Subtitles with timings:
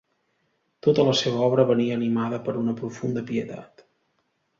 [0.85, 3.85] Tota la seva obra venia animada per una profunda pietat.